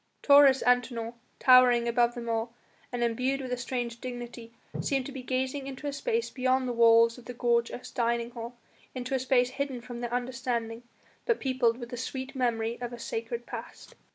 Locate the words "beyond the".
6.31-6.73